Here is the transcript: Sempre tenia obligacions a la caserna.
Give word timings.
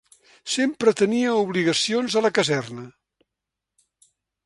Sempre 0.53 0.93
tenia 1.01 1.35
obligacions 1.43 2.17
a 2.17 2.25
la 2.29 2.35
caserna. 2.41 2.89